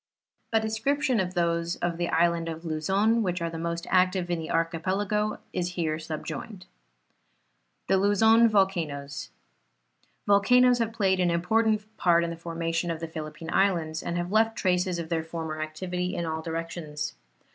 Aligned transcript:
A 0.51 0.59
description 0.59 1.19
of 1.19 1.35
those 1.35 1.75
of 1.75 1.97
the 1.97 2.09
Island 2.09 2.49
of 2.49 2.65
Luzon, 2.65 3.21
which 3.21 3.39
are 3.39 3.51
the 3.51 3.59
most 3.59 3.85
active 3.91 4.31
in 4.31 4.39
the 4.39 4.49
archipelago, 4.49 5.37
is 5.53 5.73
here 5.73 5.99
sub 5.99 6.25
joined. 6.25 6.65
THE 7.87 7.97
LUZON 7.99 8.49
VOLCANOES. 8.49 9.29
Volcanoes 10.25 10.79
have 10.79 10.91
played 10.91 11.19
an 11.19 11.29
important 11.29 11.85
part 11.97 12.23
in 12.23 12.31
the 12.31 12.35
formation 12.35 12.89
of 12.89 12.99
the 12.99 13.07
Philippine 13.07 13.51
Islands 13.53 14.01
and 14.01 14.17
have 14.17 14.31
left 14.31 14.57
traces 14.57 14.97
of 14.97 15.09
their 15.09 15.23
former 15.23 15.61
activity 15.61 16.15
in 16.15 16.25
all 16.25 16.41
directions. 16.41 17.13